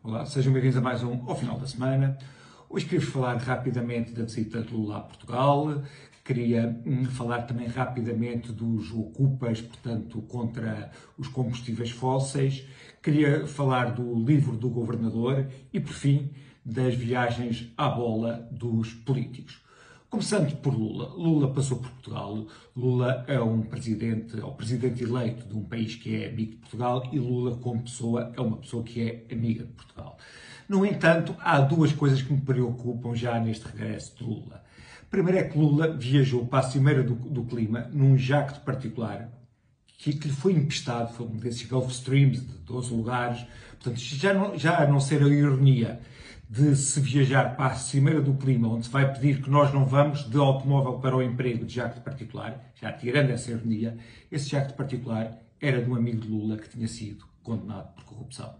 [0.00, 2.16] Olá, sejam bem-vindos a mais um ao final da semana.
[2.70, 5.82] Hoje queria falar rapidamente da visita de Lula a Portugal.
[6.24, 12.64] Queria hum, falar também rapidamente dos ocupas, portanto, contra os combustíveis fósseis.
[13.02, 16.30] Queria falar do livro do governador e, por fim,
[16.64, 19.60] das viagens à bola dos políticos.
[20.10, 21.12] Começando por Lula.
[21.14, 22.46] Lula passou por Portugal.
[22.74, 27.06] Lula é um presidente, o presidente eleito de um país que é amigo de Portugal
[27.12, 30.16] e Lula, como pessoa, é uma pessoa que é amiga de Portugal.
[30.66, 34.64] No entanto, há duas coisas que me preocupam já neste regresso de Lula.
[35.10, 39.30] Primeiro é que Lula viajou para a Cimeira do, do Clima num jacto particular
[39.98, 43.44] que, que lhe foi empestado, foi um desses Gulf Streams de 12 lugares.
[43.72, 46.00] Portanto, já não, já a não ser a ironia
[46.48, 49.84] de se viajar para a Cimeira do Clima, onde se vai pedir que nós não
[49.84, 53.98] vamos de automóvel para o emprego de jacto particular, já tirando essa ironia,
[54.32, 58.54] esse jacto particular era de um amigo de Lula que tinha sido condenado por corrupção.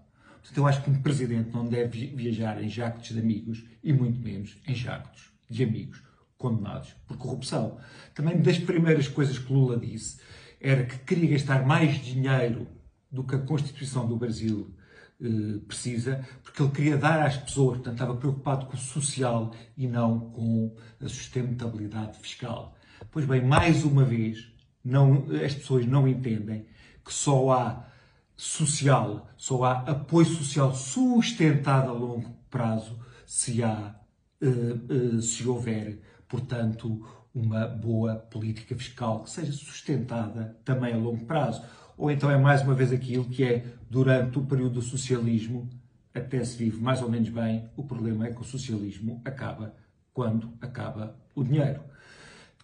[0.49, 4.21] Portanto, eu acho que um presidente não deve viajar em jactos de amigos e muito
[4.21, 6.03] menos em jactos de amigos
[6.37, 7.79] condenados por corrupção.
[8.15, 10.21] Também das primeiras coisas que Lula disse
[10.61, 12.67] era que queria gastar mais dinheiro
[13.11, 14.75] do que a Constituição do Brasil
[15.21, 19.89] eh, precisa, porque ele queria dar às pessoas, portanto, estava preocupado com o social e
[19.89, 22.77] não com a sustentabilidade fiscal.
[23.11, 24.53] Pois bem, mais uma vez,
[24.85, 26.67] não, as pessoas não entendem
[27.05, 27.89] que só há
[28.37, 32.97] social, só há apoio social sustentado a longo prazo
[33.27, 33.97] se há,
[34.41, 41.25] uh, uh, se houver, portanto, uma boa política fiscal que seja sustentada também a longo
[41.27, 41.63] prazo
[41.99, 45.69] ou então é mais uma vez aquilo que é durante o período do socialismo
[46.15, 47.69] até se vive mais ou menos bem.
[47.77, 49.75] O problema é que o socialismo acaba
[50.15, 51.81] quando acaba o dinheiro.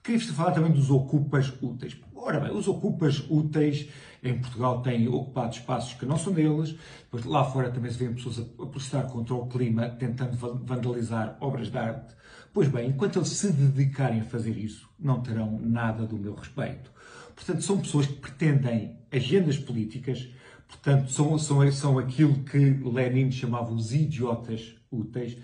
[0.03, 1.97] Queria-vos falar também dos ocupas úteis.
[2.15, 3.89] Ora bem, os ocupas úteis
[4.23, 8.15] em Portugal têm ocupado espaços que não são deles, depois lá fora também se vêem
[8.15, 12.15] pessoas a protestar contra o clima, tentando vandalizar obras de arte.
[12.53, 16.93] Pois bem, enquanto eles se dedicarem a fazer isso, não terão nada do meu respeito.
[17.35, 20.29] Portanto, são pessoas que pretendem agendas políticas,
[20.69, 25.37] portanto, são, são, são aquilo que Lenin chamava os idiotas úteis,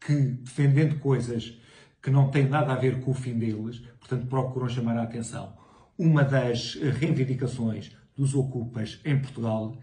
[0.00, 1.58] que defendendo coisas
[2.02, 5.56] que não têm nada a ver com o fim deles, portanto, procuram chamar a atenção.
[5.98, 9.76] Uma das reivindicações dos ocupas em Portugal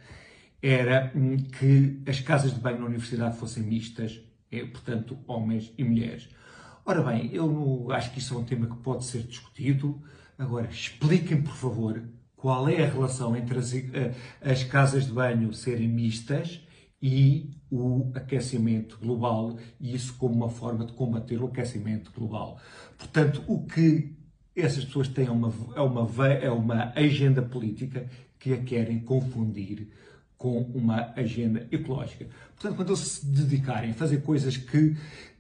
[0.62, 5.84] era hum, que as casas de banho na universidade fossem mistas, é, portanto, homens e
[5.84, 6.30] mulheres.
[6.86, 10.02] Ora bem, eu acho que isso é um tema que pode ser discutido.
[10.38, 12.04] Agora, expliquem, por favor,
[12.36, 16.62] qual é a relação entre as, eh, as casas de banho serem mistas
[17.02, 22.60] e o aquecimento global, e isso como uma forma de combater o aquecimento global.
[22.98, 24.16] Portanto, o que
[24.56, 29.90] essas pessoas têm é uma, é uma, é uma agenda política que a querem confundir
[30.44, 32.28] com uma agenda ecológica.
[32.54, 34.94] Portanto, quando eles se dedicarem a fazer coisas que,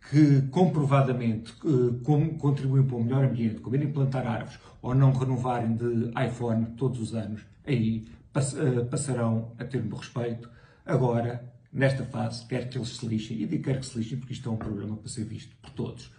[0.09, 1.99] que comprovadamente uh,
[2.39, 7.01] contribuem para um melhor ambiente, como ir implantar árvores ou não renovarem de iPhone todos
[7.01, 10.49] os anos, aí uh, passarão a ter o meu respeito.
[10.85, 14.31] Agora, nesta fase, quero que eles se lixem e digo quero que se lixem porque
[14.31, 16.13] isto é um programa para ser visto por todos.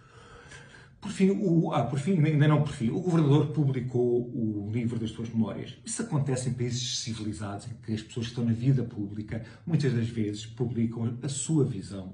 [1.01, 4.97] Por fim, o, ah, por fim, ainda não por fim, o governador publicou o livro
[4.97, 5.77] das suas memórias.
[5.85, 9.93] Isso acontece em países civilizados, em que as pessoas que estão na vida pública, muitas
[9.93, 12.13] das vezes, publicam a sua visão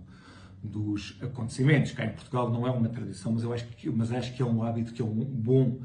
[0.64, 1.92] dos acontecimentos.
[1.94, 4.46] Cá em Portugal não é uma tradição, mas eu acho que, mas acho que é
[4.46, 5.80] um hábito, que é um bom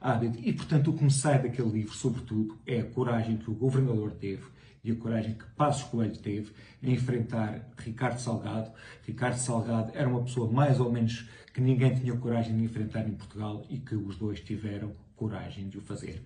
[0.00, 0.38] hábito.
[0.40, 4.12] E, portanto, o que me sai daquele livro, sobretudo, é a coragem que o governador
[4.12, 4.44] teve
[4.82, 6.52] e a coragem que Passos Coelho teve
[6.82, 8.70] em enfrentar Ricardo Salgado.
[9.06, 13.12] Ricardo Salgado era uma pessoa mais ou menos que ninguém tinha coragem de enfrentar em
[13.12, 16.24] Portugal e que os dois tiveram coragem de o fazer.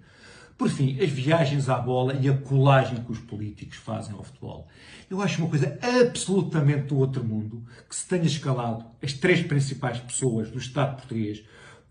[0.56, 4.68] Por fim, as viagens à bola e a colagem que os políticos fazem ao futebol.
[5.10, 9.98] Eu acho uma coisa absolutamente do outro mundo que se tenha escalado as três principais
[9.98, 11.42] pessoas do Estado português,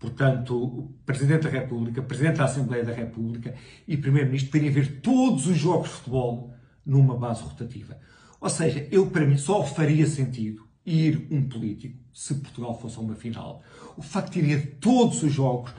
[0.04, 3.54] portanto, o Presidente da República, Presidente da Assembleia da República
[3.88, 6.52] e Primeiro-Ministro, para ver todos os jogos de futebol
[6.84, 7.96] numa base rotativa.
[8.38, 13.00] Ou seja, eu para mim só faria sentido ir um político se Portugal fosse a
[13.00, 13.62] uma final.
[13.96, 15.72] O facto de ir a todos os jogos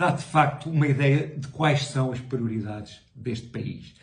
[0.00, 3.94] dá de facto uma ideia de quais são as prioridades deste país.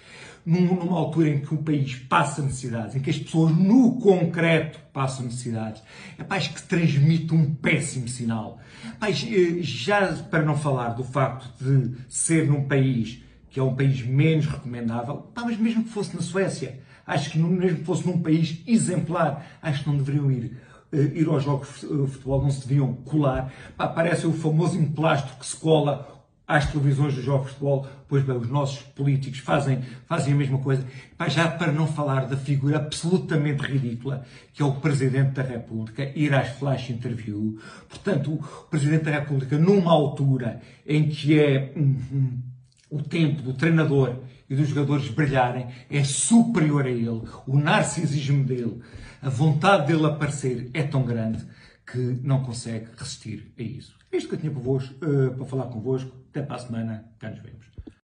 [0.46, 5.26] Numa altura em que o país passa necessidades, em que as pessoas no concreto passam
[5.26, 5.82] necessidades,
[6.16, 8.60] é paz que transmite um péssimo sinal.
[9.00, 13.76] Paz, eh, já para não falar do facto de ser num país que é um
[13.76, 18.22] país menos recomendável, mas mesmo que fosse na Suécia, acho que mesmo que fosse num
[18.22, 20.58] país exemplar, acho que não deveriam ir.
[20.92, 23.51] Uh, ir aos jogos de futebol, não se deviam colar.
[23.75, 26.18] Pá, parece o famoso emplastro que se cola
[26.48, 30.88] às televisões do Jovem Futebol, pois bem, os nossos políticos fazem, fazem a mesma coisa.
[31.28, 34.24] Já para não falar da figura absolutamente ridícula
[34.54, 37.60] que é o Presidente da República, ir às flash interview.
[37.90, 42.40] Portanto, o Presidente da República, numa altura em que é hum, hum,
[42.89, 44.16] o tempo do treinador
[44.50, 47.22] e dos jogadores brilharem, é superior a ele.
[47.45, 48.81] O narcisismo dele,
[49.22, 51.45] a vontade dele aparecer é tão grande
[51.86, 53.98] que não consegue resistir a isso.
[54.12, 56.12] É isto que eu tinha para, vos, uh, para falar convosco.
[56.30, 57.06] Até para a semana.
[57.19, 57.66] Cá nos vemos.